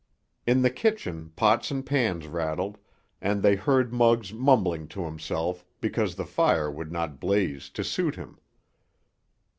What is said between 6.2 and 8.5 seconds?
fire would not blaze to suit him.